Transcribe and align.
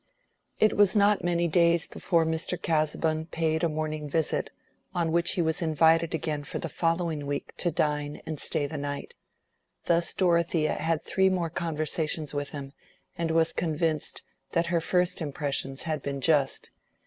It 0.59 0.75
was 0.75 0.95
not 0.95 1.23
many 1.23 1.47
days 1.47 1.85
before 1.85 2.25
Mr. 2.25 2.59
Casaubon 2.59 3.27
paid 3.27 3.63
a 3.63 3.69
morning 3.69 4.09
visit, 4.09 4.49
on 4.95 5.11
which 5.11 5.33
he 5.33 5.43
was 5.43 5.61
invited 5.61 6.15
again 6.15 6.43
for 6.43 6.57
the 6.57 6.69
following 6.73 7.27
week 7.27 7.55
to 7.57 7.69
dine 7.69 8.19
and 8.25 8.39
stay 8.39 8.65
the 8.65 8.79
night. 8.79 9.13
Thus 9.85 10.11
Dorothea 10.15 10.73
had 10.73 11.03
three 11.03 11.29
more 11.29 11.51
conversations 11.51 12.33
with 12.33 12.49
him, 12.49 12.73
and 13.15 13.29
was 13.29 13.53
convinced 13.53 14.23
that 14.53 14.65
her 14.73 14.81
first 14.81 15.21
impressions 15.21 15.83
had 15.83 16.01
been 16.01 16.19
just. 16.19 16.71